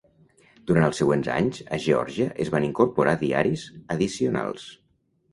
Durant 0.69 0.85
els 0.85 0.99
següents 1.01 1.27
anys, 1.33 1.59
a 1.75 1.77
Geòrgia 1.83 2.27
es 2.45 2.49
van 2.55 2.65
incorporar 2.67 3.13
diaris 3.25 3.67
addicionals. 3.97 4.65